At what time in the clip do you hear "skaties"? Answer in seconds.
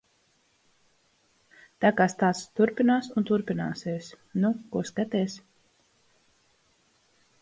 4.93-5.37